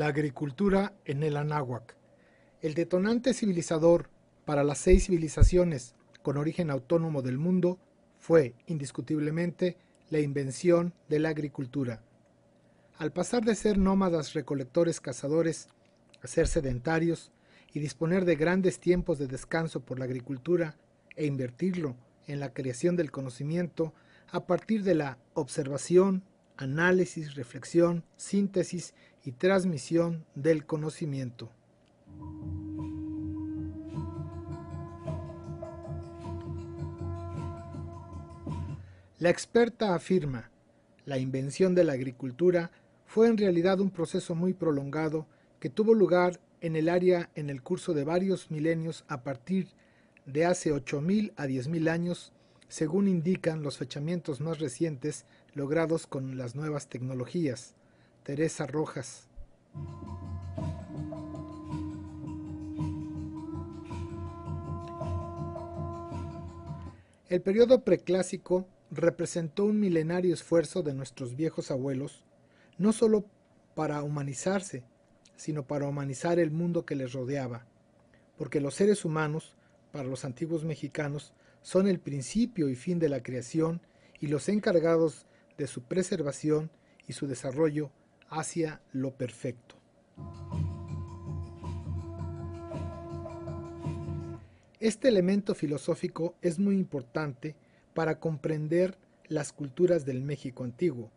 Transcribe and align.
La 0.00 0.06
agricultura 0.06 0.94
en 1.04 1.22
el 1.22 1.36
Anáhuac. 1.36 1.94
El 2.62 2.72
detonante 2.72 3.34
civilizador 3.34 4.08
para 4.46 4.64
las 4.64 4.78
seis 4.78 5.04
civilizaciones 5.04 5.94
con 6.22 6.38
origen 6.38 6.70
autónomo 6.70 7.20
del 7.20 7.36
mundo 7.36 7.78
fue, 8.18 8.54
indiscutiblemente, 8.66 9.76
la 10.08 10.20
invención 10.20 10.94
de 11.10 11.18
la 11.18 11.28
agricultura. 11.28 12.02
Al 12.96 13.12
pasar 13.12 13.44
de 13.44 13.54
ser 13.54 13.76
nómadas 13.76 14.32
recolectores 14.32 15.02
cazadores 15.02 15.68
a 16.22 16.28
ser 16.28 16.48
sedentarios 16.48 17.30
y 17.74 17.80
disponer 17.80 18.24
de 18.24 18.36
grandes 18.36 18.80
tiempos 18.80 19.18
de 19.18 19.26
descanso 19.26 19.80
por 19.80 19.98
la 19.98 20.06
agricultura 20.06 20.78
e 21.14 21.26
invertirlo 21.26 21.94
en 22.26 22.40
la 22.40 22.54
creación 22.54 22.96
del 22.96 23.10
conocimiento 23.10 23.92
a 24.30 24.46
partir 24.46 24.82
de 24.82 24.94
la 24.94 25.18
observación, 25.34 26.24
análisis, 26.56 27.34
reflexión, 27.34 28.02
síntesis 28.16 28.94
y 29.24 29.32
transmisión 29.32 30.24
del 30.34 30.66
conocimiento. 30.66 31.50
La 39.18 39.28
experta 39.28 39.94
afirma, 39.94 40.50
la 41.04 41.18
invención 41.18 41.74
de 41.74 41.84
la 41.84 41.92
agricultura 41.92 42.70
fue 43.04 43.28
en 43.28 43.36
realidad 43.36 43.80
un 43.80 43.90
proceso 43.90 44.34
muy 44.34 44.54
prolongado 44.54 45.26
que 45.58 45.68
tuvo 45.68 45.92
lugar 45.92 46.40
en 46.62 46.74
el 46.74 46.88
área 46.88 47.28
en 47.34 47.50
el 47.50 47.62
curso 47.62 47.92
de 47.92 48.04
varios 48.04 48.50
milenios 48.50 49.04
a 49.08 49.22
partir 49.22 49.68
de 50.24 50.46
hace 50.46 50.72
8.000 50.72 51.32
a 51.36 51.46
10.000 51.46 51.90
años, 51.90 52.32
según 52.68 53.08
indican 53.08 53.62
los 53.62 53.76
fechamientos 53.76 54.40
más 54.40 54.58
recientes 54.58 55.26
logrados 55.54 56.06
con 56.06 56.38
las 56.38 56.54
nuevas 56.54 56.88
tecnologías. 56.88 57.74
Teresa 58.22 58.66
Rojas. 58.66 59.28
El 67.28 67.40
periodo 67.42 67.82
preclásico 67.82 68.66
representó 68.90 69.64
un 69.64 69.80
milenario 69.80 70.34
esfuerzo 70.34 70.82
de 70.82 70.94
nuestros 70.94 71.36
viejos 71.36 71.70
abuelos, 71.70 72.24
no 72.76 72.92
sólo 72.92 73.24
para 73.74 74.02
humanizarse, 74.02 74.84
sino 75.36 75.66
para 75.66 75.86
humanizar 75.86 76.38
el 76.38 76.50
mundo 76.50 76.84
que 76.84 76.96
les 76.96 77.12
rodeaba, 77.12 77.66
porque 78.36 78.60
los 78.60 78.74
seres 78.74 79.04
humanos, 79.04 79.54
para 79.92 80.08
los 80.08 80.24
antiguos 80.24 80.64
mexicanos, 80.64 81.32
son 81.62 81.88
el 81.88 82.00
principio 82.00 82.68
y 82.68 82.74
fin 82.74 82.98
de 82.98 83.08
la 83.08 83.22
creación 83.22 83.80
y 84.18 84.26
los 84.26 84.48
encargados 84.48 85.26
de 85.56 85.66
su 85.66 85.82
preservación 85.82 86.70
y 87.06 87.12
su 87.12 87.26
desarrollo 87.26 87.90
hacia 88.30 88.80
lo 88.92 89.12
perfecto. 89.12 89.76
Este 94.78 95.08
elemento 95.08 95.54
filosófico 95.54 96.34
es 96.40 96.58
muy 96.58 96.76
importante 96.76 97.54
para 97.92 98.18
comprender 98.18 98.96
las 99.28 99.52
culturas 99.52 100.06
del 100.06 100.22
México 100.22 100.64
antiguo. 100.64 101.10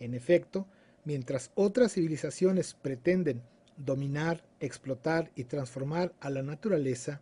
En 0.00 0.14
efecto, 0.14 0.66
mientras 1.04 1.50
otras 1.54 1.92
civilizaciones 1.92 2.74
pretenden 2.74 3.42
dominar, 3.76 4.42
explotar 4.60 5.30
y 5.36 5.44
transformar 5.44 6.14
a 6.20 6.30
la 6.30 6.42
naturaleza, 6.42 7.20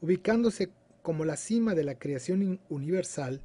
ubicándose 0.00 0.70
como 1.02 1.24
la 1.24 1.36
cima 1.36 1.74
de 1.74 1.84
la 1.84 1.98
creación 1.98 2.60
universal, 2.68 3.40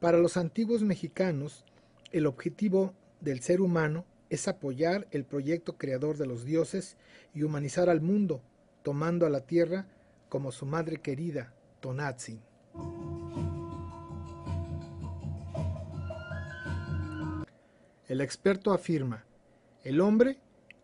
para 0.00 0.18
los 0.18 0.36
antiguos 0.36 0.82
mexicanos 0.82 1.64
el 2.10 2.26
objetivo 2.26 2.94
del 3.20 3.40
ser 3.40 3.60
humano 3.60 4.04
es 4.30 4.48
apoyar 4.48 5.06
el 5.10 5.24
proyecto 5.24 5.76
creador 5.76 6.16
de 6.16 6.26
los 6.26 6.44
dioses 6.44 6.96
y 7.34 7.42
humanizar 7.42 7.90
al 7.90 8.00
mundo, 8.00 8.40
tomando 8.82 9.26
a 9.26 9.30
la 9.30 9.40
tierra 9.40 9.86
como 10.28 10.52
su 10.52 10.64
madre 10.64 10.98
querida, 10.98 11.52
Tonatzin. 11.80 12.40
El 18.08 18.20
experto 18.20 18.72
afirma, 18.72 19.24
el 19.84 20.00
hombre 20.00 20.38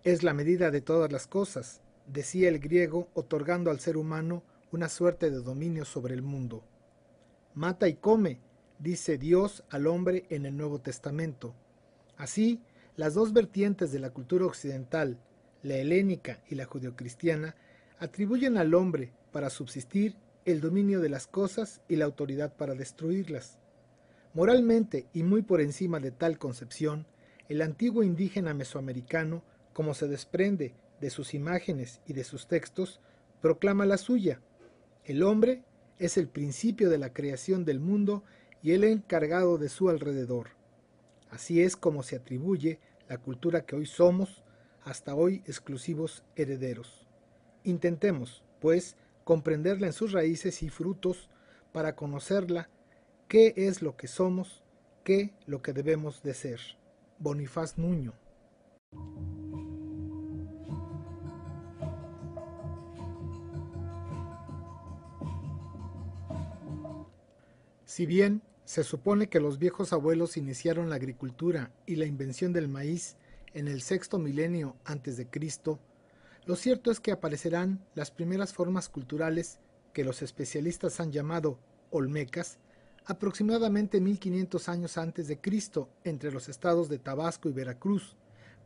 es 0.04 0.22
la 0.22 0.32
medida 0.34 0.70
de 0.70 0.80
todas 0.80 1.10
las 1.10 1.26
cosas, 1.26 1.80
decía 2.06 2.48
el 2.48 2.58
griego, 2.58 3.08
otorgando 3.14 3.70
al 3.70 3.80
ser 3.80 3.96
humano 3.96 4.42
una 4.72 4.88
suerte 4.88 5.30
de 5.30 5.38
dominio 5.38 5.84
sobre 5.84 6.14
el 6.14 6.22
mundo. 6.22 6.64
Mata 7.54 7.88
y 7.88 7.94
come, 7.94 8.40
dice 8.78 9.18
Dios 9.18 9.64
al 9.70 9.86
hombre 9.86 10.26
en 10.30 10.46
el 10.46 10.56
Nuevo 10.56 10.80
Testamento. 10.80 11.54
Así, 12.16 12.62
las 12.96 13.12
dos 13.12 13.32
vertientes 13.32 13.92
de 13.92 13.98
la 13.98 14.10
cultura 14.10 14.46
occidental, 14.46 15.18
la 15.62 15.76
helénica 15.76 16.42
y 16.48 16.54
la 16.54 16.64
judeocristiana, 16.64 17.54
atribuyen 17.98 18.56
al 18.56 18.74
hombre, 18.74 19.12
para 19.32 19.50
subsistir, 19.50 20.16
el 20.46 20.60
dominio 20.60 21.00
de 21.00 21.10
las 21.10 21.26
cosas 21.26 21.82
y 21.88 21.96
la 21.96 22.06
autoridad 22.06 22.56
para 22.56 22.74
destruirlas. 22.74 23.58
Moralmente 24.32 25.06
y 25.12 25.24
muy 25.24 25.42
por 25.42 25.60
encima 25.60 26.00
de 26.00 26.10
tal 26.10 26.38
concepción, 26.38 27.06
el 27.48 27.62
antiguo 27.62 28.02
indígena 28.02 28.54
mesoamericano, 28.54 29.42
como 29.72 29.92
se 29.92 30.08
desprende 30.08 30.74
de 31.00 31.10
sus 31.10 31.34
imágenes 31.34 32.00
y 32.06 32.14
de 32.14 32.24
sus 32.24 32.46
textos, 32.46 33.00
proclama 33.42 33.84
la 33.84 33.98
suya. 33.98 34.40
El 35.04 35.22
hombre 35.22 35.62
es 35.98 36.16
el 36.16 36.28
principio 36.28 36.88
de 36.88 36.98
la 36.98 37.12
creación 37.12 37.64
del 37.64 37.80
mundo 37.80 38.24
y 38.62 38.72
el 38.72 38.84
encargado 38.84 39.58
de 39.58 39.68
su 39.68 39.90
alrededor. 39.90 40.55
Así 41.30 41.62
es 41.62 41.76
como 41.76 42.02
se 42.02 42.16
atribuye 42.16 42.78
la 43.08 43.18
cultura 43.18 43.66
que 43.66 43.76
hoy 43.76 43.86
somos, 43.86 44.42
hasta 44.84 45.14
hoy 45.14 45.42
exclusivos 45.46 46.24
herederos. 46.36 47.06
Intentemos, 47.64 48.44
pues, 48.60 48.96
comprenderla 49.24 49.88
en 49.88 49.92
sus 49.92 50.12
raíces 50.12 50.62
y 50.62 50.68
frutos 50.68 51.28
para 51.72 51.96
conocerla, 51.96 52.70
qué 53.28 53.52
es 53.56 53.82
lo 53.82 53.96
que 53.96 54.06
somos, 54.06 54.62
qué 55.04 55.34
lo 55.46 55.62
que 55.62 55.72
debemos 55.72 56.22
de 56.22 56.34
ser. 56.34 56.60
Bonifaz 57.18 57.76
Nuño. 57.76 58.12
Si 67.84 68.04
bien 68.04 68.42
se 68.66 68.82
supone 68.82 69.28
que 69.28 69.38
los 69.38 69.60
viejos 69.60 69.92
abuelos 69.92 70.36
iniciaron 70.36 70.90
la 70.90 70.96
agricultura 70.96 71.70
y 71.86 71.94
la 71.94 72.04
invención 72.04 72.52
del 72.52 72.66
maíz 72.66 73.16
en 73.54 73.68
el 73.68 73.80
sexto 73.80 74.18
milenio 74.18 74.74
antes 74.84 75.16
de 75.16 75.28
Cristo, 75.30 75.78
lo 76.46 76.56
cierto 76.56 76.90
es 76.90 76.98
que 76.98 77.12
aparecerán 77.12 77.80
las 77.94 78.10
primeras 78.10 78.52
formas 78.52 78.88
culturales 78.88 79.60
que 79.92 80.02
los 80.02 80.20
especialistas 80.20 80.98
han 80.98 81.12
llamado 81.12 81.60
olmecas 81.90 82.58
aproximadamente 83.04 84.00
1500 84.00 84.68
años 84.68 84.98
antes 84.98 85.28
de 85.28 85.40
Cristo 85.40 85.88
entre 86.02 86.32
los 86.32 86.48
estados 86.48 86.88
de 86.88 86.98
Tabasco 86.98 87.48
y 87.48 87.52
Veracruz, 87.52 88.16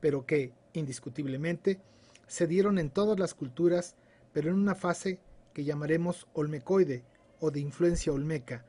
pero 0.01 0.25
que, 0.25 0.55
indiscutiblemente, 0.73 1.79
se 2.27 2.47
dieron 2.47 2.79
en 2.79 2.89
todas 2.89 3.19
las 3.19 3.35
culturas, 3.35 3.97
pero 4.33 4.49
en 4.49 4.57
una 4.57 4.75
fase 4.75 5.21
que 5.53 5.65
llamaremos 5.65 6.27
olmecoide 6.33 7.05
o 7.39 7.51
de 7.51 7.61
influencia 7.61 8.15
olmeca, 8.15 8.65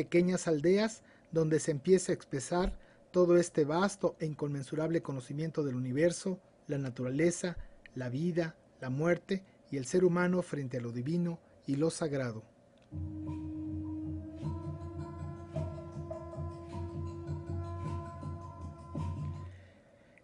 pequeñas 0.00 0.48
aldeas 0.48 1.02
donde 1.30 1.60
se 1.60 1.72
empieza 1.72 2.10
a 2.10 2.14
expresar 2.14 2.72
todo 3.10 3.36
este 3.36 3.66
vasto 3.66 4.16
e 4.18 4.24
inconmensurable 4.24 5.02
conocimiento 5.02 5.62
del 5.62 5.74
universo, 5.74 6.40
la 6.68 6.78
naturaleza, 6.78 7.58
la 7.94 8.08
vida, 8.08 8.56
la 8.80 8.88
muerte 8.88 9.44
y 9.70 9.76
el 9.76 9.84
ser 9.84 10.06
humano 10.06 10.40
frente 10.40 10.78
a 10.78 10.80
lo 10.80 10.90
divino 10.90 11.38
y 11.66 11.76
lo 11.76 11.90
sagrado. 11.90 12.42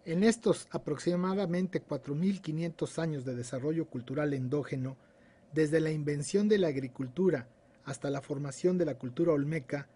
En 0.07 0.25
estos 0.25 0.69
aproximadamente 0.71 1.85
4.500 1.85 2.99
años 2.99 3.27
de 3.27 3.35
desarrollo 3.35 3.91
cultural 3.91 4.33
endógeno, 4.33 4.97
desde 5.53 5.81
la 5.81 5.91
invención 5.91 6.49
de 6.49 6.57
la 6.57 6.69
agricultura 6.69 7.51
hasta 7.87 8.11
la 8.11 8.21
formación 8.21 8.77
de 8.77 8.85
la 8.85 8.99
cultura 8.99 9.33
olmeca, 9.33 9.89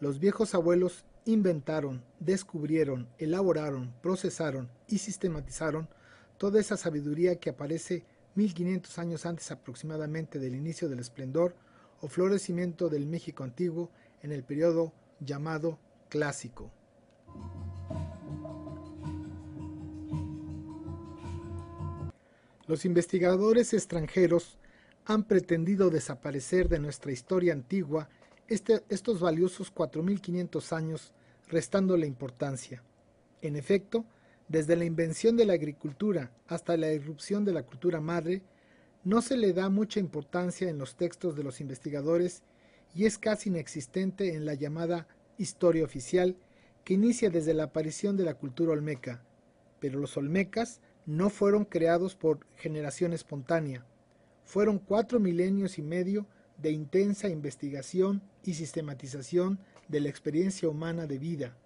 los 0.00 0.18
viejos 0.18 0.54
abuelos 0.54 1.06
inventaron, 1.24 2.04
descubrieron, 2.20 3.08
elaboraron, 3.18 3.94
procesaron 4.02 4.68
y 4.88 4.98
sistematizaron 4.98 5.88
toda 6.36 6.60
esa 6.60 6.76
sabiduría 6.76 7.36
que 7.36 7.50
aparece 7.50 8.04
1500 8.34 8.98
años 8.98 9.24
antes 9.24 9.50
aproximadamente 9.50 10.38
del 10.38 10.54
inicio 10.54 10.88
del 10.88 10.98
esplendor 10.98 11.54
o 12.00 12.08
florecimiento 12.08 12.88
del 12.88 13.06
México 13.06 13.44
antiguo 13.44 13.90
en 14.22 14.32
el 14.32 14.42
periodo 14.42 14.92
llamado 15.20 15.78
clásico. 16.10 16.70
Los 22.66 22.84
investigadores 22.84 23.72
extranjeros 23.72 24.58
han 25.06 25.22
pretendido 25.22 25.88
desaparecer 25.88 26.68
de 26.68 26.80
nuestra 26.80 27.12
historia 27.12 27.52
antigua 27.52 28.08
este, 28.48 28.82
estos 28.88 29.20
valiosos 29.20 29.72
4.500 29.72 30.72
años, 30.76 31.14
restando 31.48 31.96
la 31.96 32.06
importancia. 32.06 32.82
En 33.40 33.56
efecto, 33.56 34.04
Desde 34.48 34.76
la 34.76 34.84
invención 34.84 35.36
de 35.36 35.44
la 35.44 35.54
agricultura 35.54 36.30
hasta 36.46 36.76
la 36.76 36.92
irrupción 36.92 37.44
de 37.44 37.52
la 37.52 37.64
cultura 37.64 38.00
madre, 38.00 38.42
no 39.02 39.20
se 39.20 39.36
le 39.36 39.52
da 39.52 39.68
mucha 39.70 39.98
importancia 39.98 40.70
en 40.70 40.78
los 40.78 40.94
textos 40.94 41.34
de 41.34 41.42
los 41.42 41.60
investigadores 41.60 42.44
y 42.94 43.06
es 43.06 43.18
casi 43.18 43.48
inexistente 43.48 44.34
en 44.34 44.44
la 44.44 44.54
llamada 44.54 45.08
historia 45.36 45.84
oficial 45.84 46.36
que 46.84 46.94
inicia 46.94 47.28
desde 47.28 47.54
la 47.54 47.64
aparición 47.64 48.16
de 48.16 48.24
la 48.24 48.34
cultura 48.34 48.72
olmeca. 48.72 49.24
Pero 49.80 49.98
los 49.98 50.16
olmecas 50.16 50.80
no 51.06 51.28
fueron 51.28 51.64
creados 51.64 52.14
por 52.14 52.46
generación 52.54 53.12
espontánea, 53.12 53.84
fueron 54.46 54.78
cuatro 54.78 55.20
milenios 55.20 55.76
y 55.76 55.82
medio 55.82 56.24
de 56.56 56.70
intensa 56.70 57.28
investigación 57.28 58.22
y 58.44 58.54
sistematización 58.54 59.58
de 59.88 60.00
la 60.00 60.08
experiencia 60.08 60.68
humana 60.68 61.06
de 61.06 61.18
vida. 61.18 61.56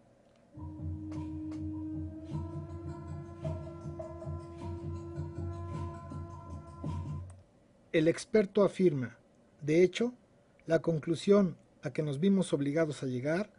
El 7.92 8.08
experto 8.08 8.64
afirma, 8.64 9.16
de 9.62 9.82
hecho, 9.82 10.14
la 10.66 10.80
conclusión 10.80 11.56
a 11.82 11.92
que 11.92 12.02
nos 12.02 12.18
vimos 12.18 12.52
obligados 12.52 13.02
a 13.02 13.06
llegar 13.06 13.50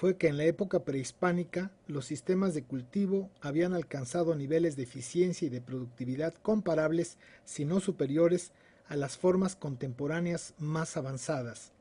fue 0.00 0.16
que 0.16 0.28
en 0.28 0.38
la 0.38 0.44
época 0.44 0.82
prehispánica 0.82 1.70
los 1.86 2.06
sistemas 2.06 2.54
de 2.54 2.64
cultivo 2.64 3.28
habían 3.42 3.74
alcanzado 3.74 4.34
niveles 4.34 4.74
de 4.74 4.84
eficiencia 4.84 5.44
y 5.44 5.50
de 5.50 5.60
productividad 5.60 6.32
comparables, 6.32 7.18
si 7.44 7.66
no 7.66 7.80
superiores, 7.80 8.52
a 8.88 8.96
las 8.96 9.18
formas 9.18 9.56
contemporáneas 9.56 10.54
más 10.56 10.96
avanzadas. 10.96 11.72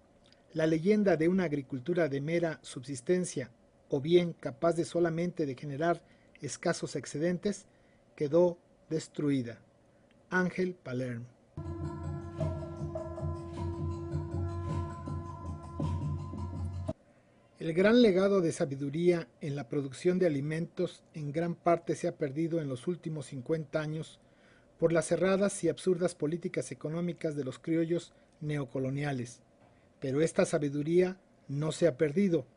La 0.51 0.67
leyenda 0.67 1.15
de 1.15 1.29
una 1.29 1.45
agricultura 1.45 2.09
de 2.09 2.19
mera 2.19 2.59
subsistencia, 2.61 3.51
o 3.87 4.01
bien 4.01 4.33
capaz 4.33 4.73
de 4.73 4.83
solamente 4.83 5.45
de 5.45 5.55
generar 5.55 6.03
escasos 6.41 6.97
excedentes, 6.97 7.67
quedó 8.17 8.57
destruida. 8.89 9.61
Ángel 10.29 10.75
Palermo 10.75 11.27
El 17.69 17.75
gran 17.75 18.01
legado 18.01 18.41
de 18.41 18.51
sabiduría 18.51 19.27
en 19.41 19.55
la 19.55 19.69
producción 19.69 20.17
de 20.17 20.25
alimentos 20.25 21.03
en 21.13 21.31
gran 21.31 21.53
parte 21.53 21.95
se 21.95 22.07
ha 22.07 22.17
perdido 22.17 22.59
en 22.59 22.67
los 22.67 22.87
últimos 22.87 23.27
50 23.27 23.79
años 23.79 24.19
por 24.79 24.91
las 24.91 25.05
cerradas 25.05 25.63
y 25.63 25.69
absurdas 25.69 26.15
políticas 26.15 26.71
económicas 26.71 27.35
de 27.35 27.43
los 27.43 27.59
criollos 27.59 28.11
neocoloniales. 28.41 29.43
Pero 29.99 30.21
esta 30.21 30.45
sabiduría 30.45 31.19
no 31.47 31.71
se 31.71 31.85
ha 31.85 31.95
perdido 31.95 32.47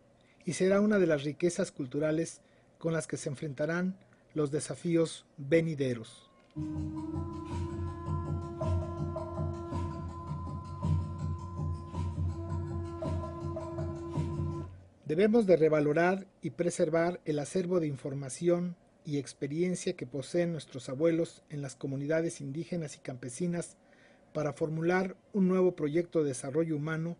y 0.47 0.55
será 0.55 0.81
una 0.81 0.99
de 0.99 1.09
las 1.09 1.25
riquezas 1.25 1.73
culturales 1.73 2.41
con 2.79 2.95
las 2.95 3.07
que 3.07 3.19
se 3.19 3.29
enfrentarán 3.29 3.99
los 4.33 4.51
desafíos 4.51 5.27
venideros. 5.37 6.31
Debemos 15.13 15.47
de 15.47 15.59
revalorar 15.59 16.27
y 16.41 16.49
preservar 16.49 17.21
el 17.27 17.39
acervo 17.39 17.81
de 17.81 17.87
información 17.87 18.77
y 19.05 19.19
experiencia 19.19 19.93
que 19.93 20.07
poseen 20.07 20.53
nuestros 20.53 20.89
abuelos 20.89 21.43
en 21.51 21.61
las 21.61 21.77
comunidades 21.77 22.41
indígenas 22.41 22.97
y 22.97 23.01
campesinas 23.01 23.77
para 24.33 24.55
formular 24.55 25.15
un 25.35 25.49
nuevo 25.49 25.77
proyecto 25.77 26.23
de 26.23 26.29
desarrollo 26.29 26.77
humano 26.77 27.19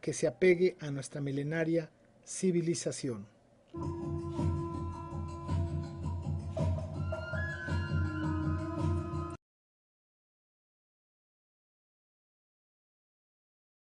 que 0.00 0.12
se 0.12 0.28
apegue 0.28 0.76
a 0.78 0.92
nuestra 0.92 1.20
milenaria 1.20 1.90
civilización. 2.24 3.26